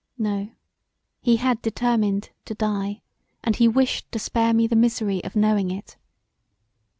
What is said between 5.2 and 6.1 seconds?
of knowing it.